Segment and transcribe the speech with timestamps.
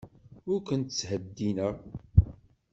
[0.51, 1.75] Ur kent-ttheddineɣ.